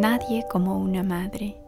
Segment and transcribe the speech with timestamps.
[0.00, 1.60] Nadie como una madre.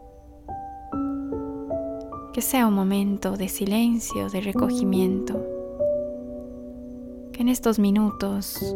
[2.33, 5.35] Que sea un momento de silencio, de recogimiento.
[7.31, 8.75] Que en estos minutos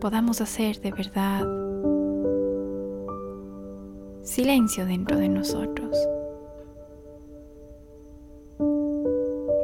[0.00, 1.44] podamos hacer de verdad
[4.22, 5.98] silencio dentro de nosotros.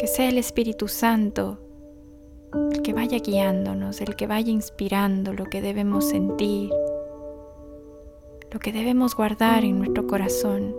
[0.00, 1.60] Que sea el Espíritu Santo
[2.72, 6.72] el que vaya guiándonos, el que vaya inspirando lo que debemos sentir,
[8.54, 10.76] lo que debemos guardar en nuestro corazón,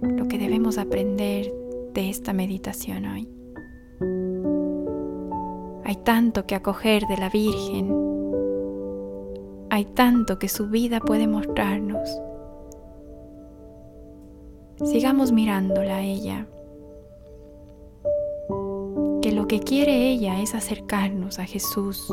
[0.00, 1.52] lo que debemos aprender
[1.92, 3.28] de esta meditación hoy.
[5.84, 7.92] Hay tanto que acoger de la Virgen,
[9.68, 12.16] hay tanto que su vida puede mostrarnos.
[14.84, 16.46] Sigamos mirándola a ella
[19.20, 22.08] que lo que quiere ella es acercarnos a Jesús.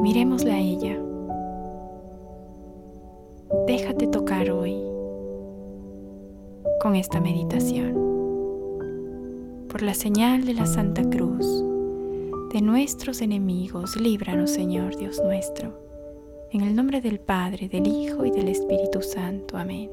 [0.00, 0.96] Miremosla a ella.
[3.66, 4.76] Déjate tocar hoy
[6.80, 7.94] con esta meditación.
[9.68, 11.46] Por la señal de la Santa Cruz,
[12.52, 15.76] de nuestros enemigos, líbranos Señor Dios nuestro.
[16.52, 19.56] En el nombre del Padre, del Hijo y del Espíritu Santo.
[19.56, 19.90] Amén.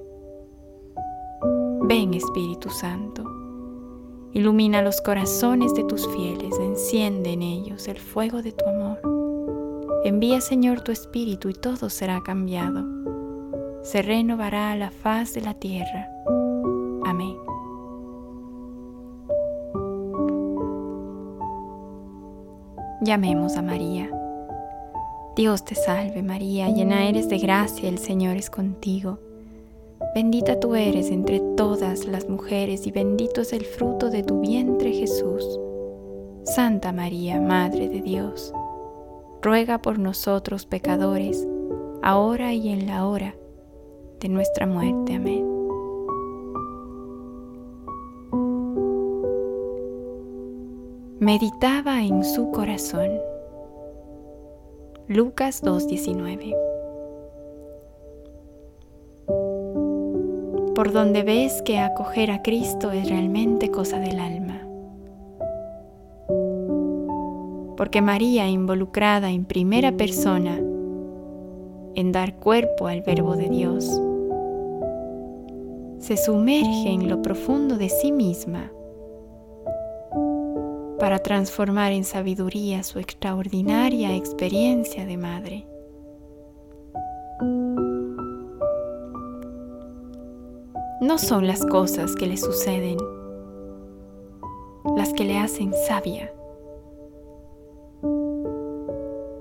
[1.81, 3.23] Ven Espíritu Santo,
[4.33, 9.14] ilumina los corazones de tus fieles, enciende en ellos el fuego de tu amor.
[10.05, 12.85] Envía Señor tu Espíritu y todo será cambiado.
[13.81, 16.07] Se renovará la faz de la tierra.
[17.03, 17.35] Amén.
[23.01, 24.11] Llamemos a María.
[25.35, 29.17] Dios te salve María, llena eres de gracia, el Señor es contigo.
[30.13, 34.93] Bendita tú eres entre todas las mujeres y bendito es el fruto de tu vientre
[34.93, 35.59] Jesús.
[36.43, 38.53] Santa María, Madre de Dios,
[39.45, 41.47] ruega por nosotros pecadores,
[42.01, 43.35] ahora y en la hora
[44.19, 45.13] de nuestra muerte.
[45.13, 45.45] Amén.
[51.19, 53.11] Meditaba en su corazón.
[55.07, 56.55] Lucas 2.19
[60.75, 64.44] por donde ves que acoger a Cristo es realmente cosa del alma.
[67.85, 70.57] Porque María, involucrada en primera persona
[71.93, 73.85] en dar cuerpo al verbo de Dios,
[75.99, 78.71] se sumerge en lo profundo de sí misma
[80.97, 85.67] para transformar en sabiduría su extraordinaria experiencia de madre.
[91.01, 92.97] no son las cosas que le suceden
[94.97, 96.33] las que le hacen sabia.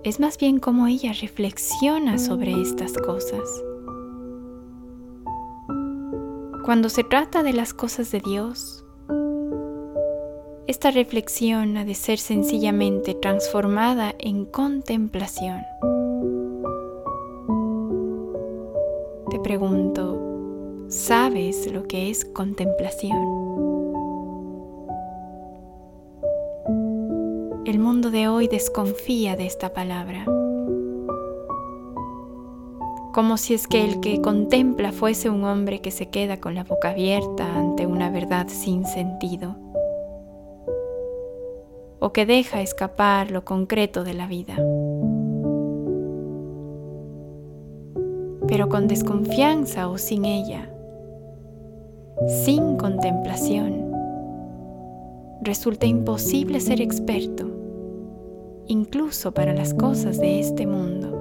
[0.05, 3.43] Es más bien como ella reflexiona sobre estas cosas.
[6.65, 8.85] Cuando se trata de las cosas de Dios,
[10.67, 15.63] esta reflexión ha de ser sencillamente transformada en contemplación.
[19.31, 20.25] Te pregunto,
[20.89, 23.44] ¿Sabes lo que es contemplación?
[28.15, 30.25] De hoy desconfía de esta palabra,
[33.13, 36.63] como si es que el que contempla fuese un hombre que se queda con la
[36.63, 39.57] boca abierta ante una verdad sin sentido,
[41.99, 44.55] o que deja escapar lo concreto de la vida.
[48.47, 50.71] Pero con desconfianza o sin ella,
[52.29, 53.93] sin contemplación,
[55.43, 57.54] resulta imposible ser experto,
[58.67, 61.21] incluso para las cosas de este mundo.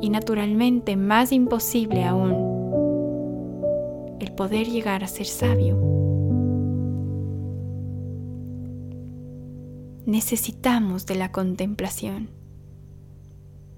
[0.00, 2.32] Y naturalmente más imposible aún
[4.20, 5.76] el poder llegar a ser sabio.
[10.06, 12.30] Necesitamos de la contemplación,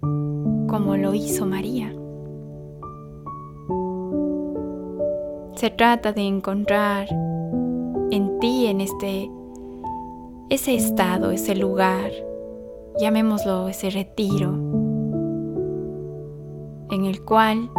[0.00, 1.94] como lo hizo María.
[5.54, 7.08] Se trata de encontrar
[8.10, 9.30] en ti, en este,
[10.50, 12.10] ese estado, ese lugar,
[12.98, 14.50] llamémoslo ese retiro,
[16.90, 17.70] en el cual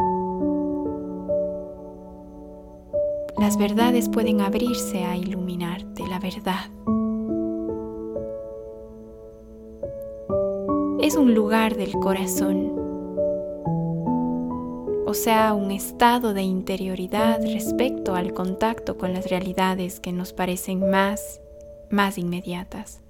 [3.38, 6.70] las verdades pueden abrirse a iluminarte, la verdad.
[11.02, 12.76] Es un lugar del corazón
[15.08, 20.90] o sea, un estado de interioridad respecto al contacto con las realidades que nos parecen
[20.90, 21.42] más,
[21.90, 23.02] más inmediatas.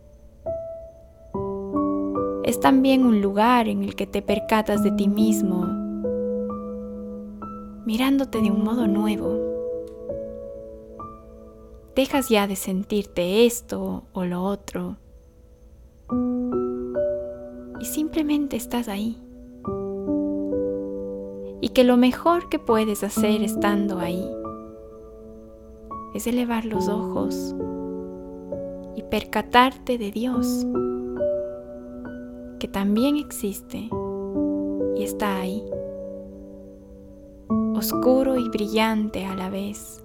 [2.45, 5.65] es también un lugar en el que te percatas de ti mismo,
[7.87, 9.35] mirándote de un modo nuevo.
[11.95, 14.97] Dejas ya de sentirte esto o lo otro
[17.79, 19.19] y simplemente estás ahí.
[21.61, 24.29] Y que lo mejor que puedes hacer estando ahí
[26.13, 27.55] es elevar los ojos
[28.95, 30.65] y percatarte de Dios,
[32.59, 33.89] que también existe
[34.95, 35.63] y está ahí,
[37.75, 40.03] oscuro y brillante a la vez,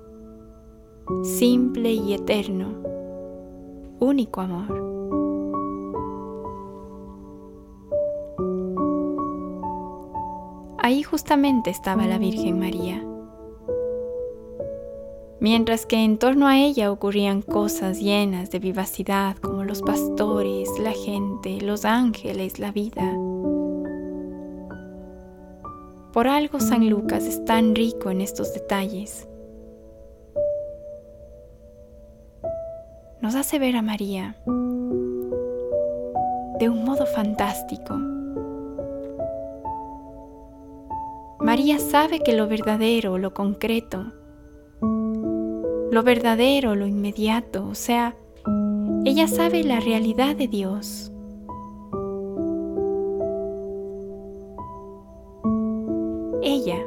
[1.23, 2.75] simple y eterno,
[4.01, 4.91] único amor.
[10.79, 13.10] Ahí justamente estaba la Virgen María
[15.41, 20.93] mientras que en torno a ella ocurrían cosas llenas de vivacidad como los pastores, la
[20.93, 23.17] gente, los ángeles, la vida.
[26.13, 29.29] Por algo San Lucas es tan rico en estos detalles.
[33.21, 34.37] Nos hace ver a María
[36.59, 37.97] de un modo fantástico.
[41.39, 44.13] María sabe que lo verdadero, lo concreto,
[45.91, 48.15] lo verdadero, lo inmediato, o sea,
[49.05, 51.11] ella sabe la realidad de Dios.
[56.43, 56.79] Ella,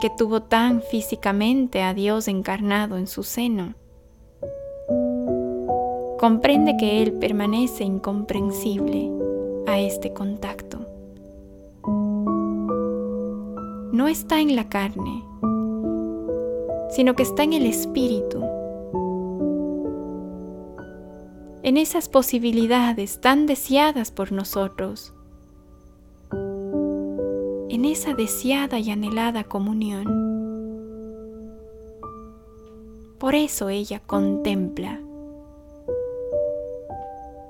[0.00, 3.74] que tuvo tan físicamente a Dios encarnado en su seno,
[6.18, 9.10] comprende que Él permanece incomprensible
[9.66, 10.78] a este contacto.
[13.92, 15.24] No está en la carne,
[16.90, 18.44] sino que está en el espíritu,
[21.62, 25.14] en esas posibilidades tan deseadas por nosotros,
[26.30, 30.04] en esa deseada y anhelada comunión.
[33.18, 35.00] Por eso ella contempla.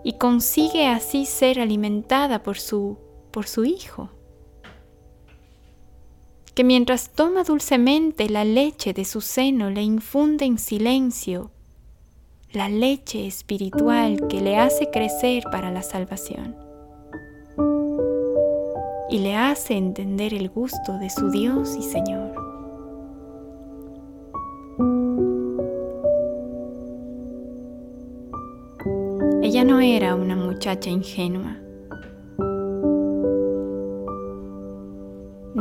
[0.04, 2.98] Y consigue así ser alimentada por su,
[3.30, 4.10] por su Hijo
[6.54, 11.50] que mientras toma dulcemente la leche de su seno le infunde en silencio
[12.52, 16.56] la leche espiritual que le hace crecer para la salvación
[19.10, 22.32] y le hace entender el gusto de su Dios y Señor.
[29.42, 31.63] Ella no era una muchacha ingenua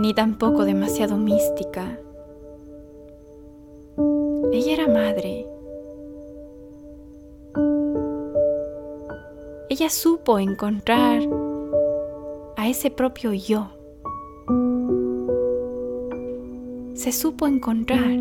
[0.04, 1.98] ni tampoco demasiado mística.
[4.52, 5.48] Ella era madre.
[9.70, 11.22] Ella supo encontrar
[12.58, 13.70] a ese propio yo.
[16.96, 18.12] Se supo encontrar.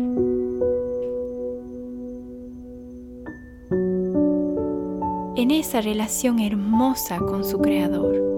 [5.35, 8.32] en esa relación hermosa con su creador.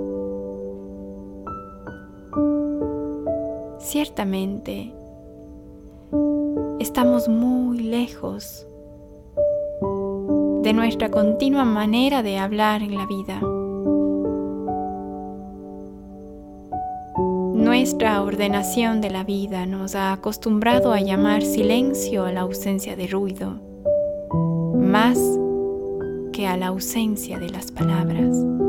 [6.79, 8.65] Estamos muy lejos
[10.63, 13.41] de nuestra continua manera de hablar en la vida.
[17.53, 23.07] Nuestra ordenación de la vida nos ha acostumbrado a llamar silencio a la ausencia de
[23.07, 23.59] ruido,
[24.75, 25.19] más
[26.31, 28.64] que a la ausencia de las palabras.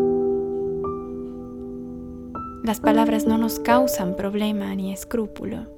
[2.67, 5.69] Las palabras no nos causan problema ni escrúpulo.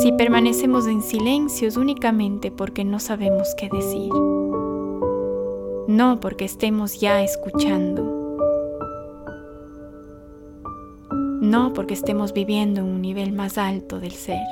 [0.00, 4.10] Si permanecemos en silencio es únicamente porque no sabemos qué decir,
[5.86, 8.04] no porque estemos ya escuchando,
[11.42, 14.46] no porque estemos viviendo en un nivel más alto del ser.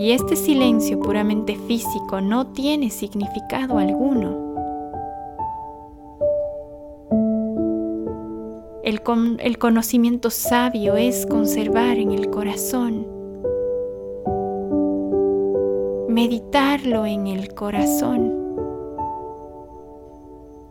[0.00, 4.45] Y este silencio puramente físico no tiene significado alguno.
[8.86, 13.04] El, conocimiento sabio es conservar en el corazón,
[16.08, 18.32] meditarlo en el corazón,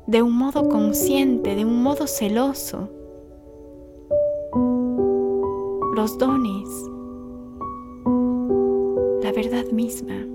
[0.07, 2.87] de un modo consciente, de un modo celoso,
[5.93, 6.69] los dones,
[9.23, 10.34] la verdad misma.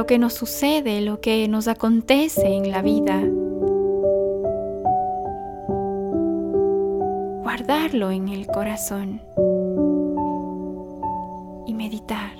[0.00, 3.22] Lo que nos sucede, lo que nos acontece en la vida.
[7.42, 9.20] Guardarlo en el corazón.
[11.74, 12.32] meditar.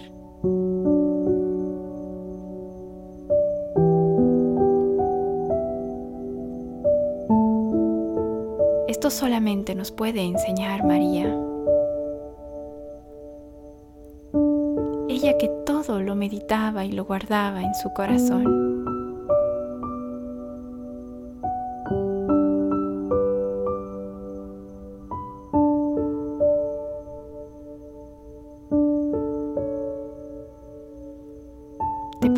[8.89, 11.50] Esto solamente nos puede enseñar María.
[15.99, 18.71] Lo meditaba y lo guardaba en su corazón.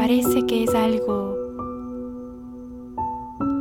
[0.03, 1.37] parece que es algo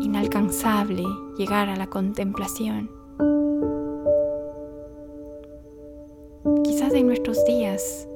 [0.02, 1.04] inalcanzable
[1.38, 2.90] llegar a la contemplación.
[6.64, 8.08] Quizás en nuestros días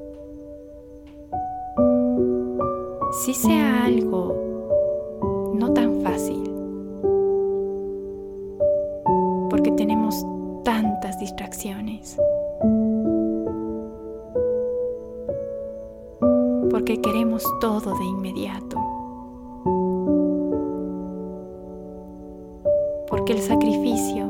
[3.26, 6.48] sí sea algo no tan fácil,
[9.50, 10.24] porque tenemos
[10.62, 12.16] tantas distracciones.
[16.70, 18.76] porque queremos todo de inmediato.
[23.08, 24.28] Porque el sacrificio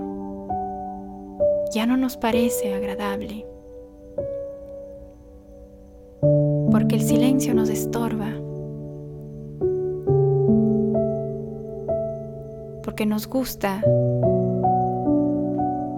[1.75, 3.45] ya no nos parece agradable.
[6.71, 8.46] Porque el silencio nos estorba.
[12.97, 13.83] Porque nos gusta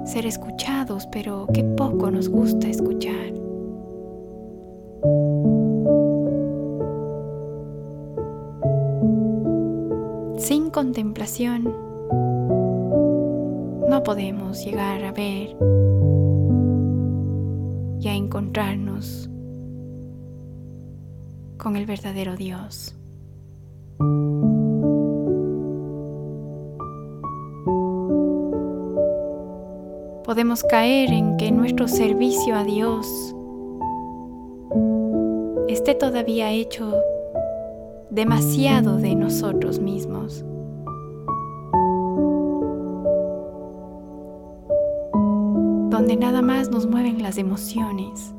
[0.04, 3.34] ser escuchados, pero qué poco nos gusta escuchar.
[10.38, 11.72] Sin contemplación
[13.88, 15.56] no podemos llegar a ver
[18.00, 19.30] y a encontrarnos
[21.58, 22.96] con el verdadero Dios.
[30.28, 33.34] Podemos caer en que nuestro servicio a Dios
[35.68, 36.94] esté todavía hecho
[38.10, 40.44] demasiado de nosotros mismos.
[45.88, 48.34] Donde nada más nos mueven las emociones.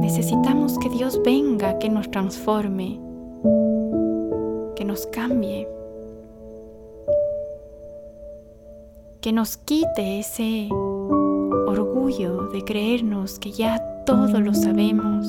[0.00, 3.07] Necesitamos que Dios venga, que nos transforme,
[5.06, 5.68] cambie,
[9.20, 10.68] que nos quite ese
[11.66, 15.26] orgullo de creernos que ya todo lo sabemos.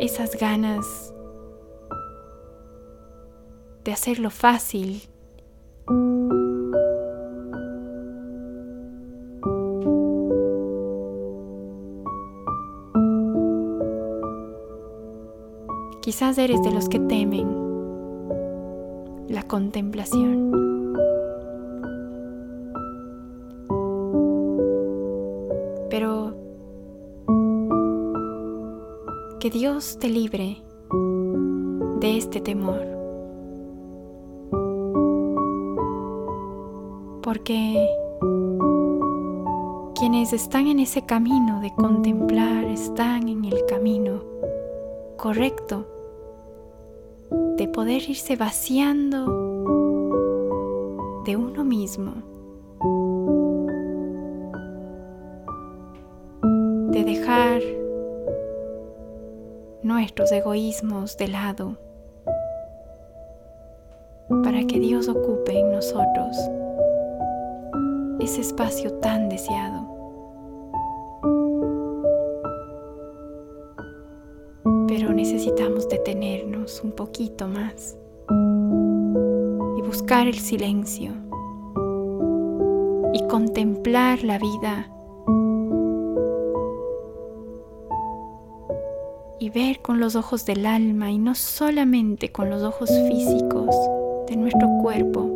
[0.00, 1.14] Esas ganas
[3.84, 5.09] de hacerlo fácil.
[16.10, 17.46] Quizás eres de los que temen
[19.28, 20.50] la contemplación.
[29.38, 30.56] Que Dios te libre
[32.00, 32.84] de este temor.
[37.22, 37.88] Porque
[39.94, 44.24] quienes están en ese camino de contemplar están en el camino
[45.16, 45.99] correcto
[47.30, 49.26] de poder irse vaciando
[51.24, 52.12] de uno mismo,
[56.90, 57.60] de dejar
[59.82, 61.76] nuestros egoísmos de lado
[64.42, 66.36] para que Dios ocupe en nosotros
[68.20, 69.88] ese espacio tan deseado.
[74.86, 76.49] Pero necesitamos detenernos
[76.84, 77.96] un poquito más
[79.76, 81.12] y buscar el silencio
[83.12, 84.88] y contemplar la vida
[89.40, 93.74] y ver con los ojos del alma y no solamente con los ojos físicos
[94.28, 95.28] de nuestro cuerpo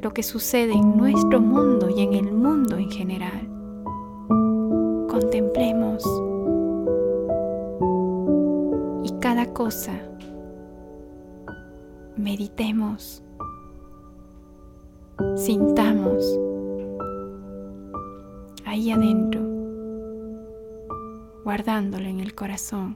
[0.00, 3.48] lo que sucede en nuestro mundo y en el mundo en general.
[5.08, 6.04] Contemplemos
[9.20, 9.92] cada cosa.
[12.16, 13.22] Meditemos,
[15.36, 16.38] sintamos.
[18.64, 19.40] Ahí adentro.
[21.44, 22.94] Guardándolo en el corazón,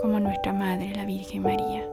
[0.00, 1.88] como nuestra Madre, la Virgen María.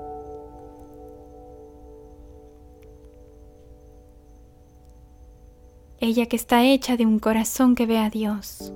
[5.99, 8.73] Ella que está hecha de un corazón que ve a Dios.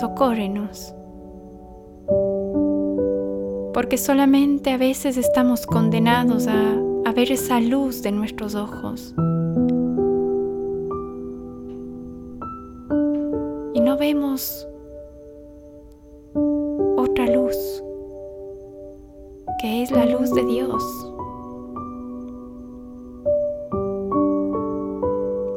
[0.00, 0.94] Socórrenos.
[3.76, 9.14] porque solamente a veces estamos condenados a, a ver esa luz de nuestros ojos.
[13.74, 14.66] Y no vemos
[16.96, 17.54] otra luz,
[19.60, 21.12] que es la luz de Dios.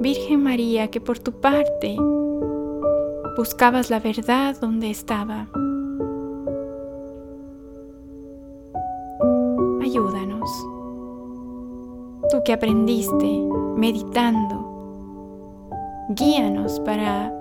[0.02, 1.96] Virgen María, que por tu parte
[3.40, 5.48] buscabas la verdad donde estaba.
[9.82, 10.50] Ayúdanos.
[12.30, 13.42] Tú que aprendiste
[13.78, 15.70] meditando,
[16.10, 17.34] guíanos para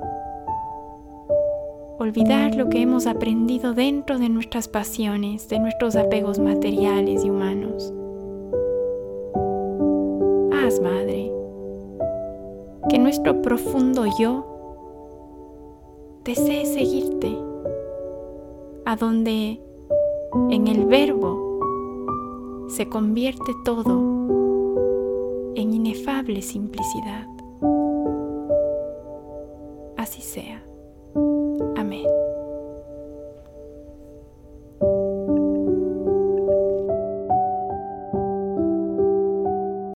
[1.98, 7.92] olvidar lo que hemos aprendido dentro de nuestras pasiones, de nuestros apegos materiales y humanos.
[10.52, 11.32] Haz, Madre,
[12.88, 14.57] que nuestro profundo yo
[16.28, 17.34] desee seguirte,
[18.84, 19.58] a donde
[20.50, 27.26] en el verbo se convierte todo en inefable simplicidad.